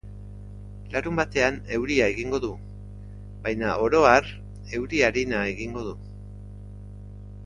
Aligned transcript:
Larunbatean 0.93 1.59
euria 1.75 2.07
egingo 2.13 2.39
du, 2.45 2.49
baina 3.45 3.75
oro 3.89 4.01
har, 4.13 4.31
euri 4.79 5.03
arina 5.11 5.43
egingo 5.51 5.85
du. 5.89 5.93